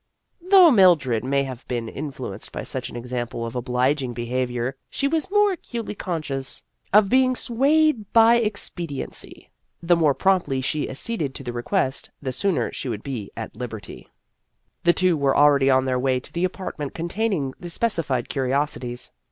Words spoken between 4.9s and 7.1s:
was more acutely conscious of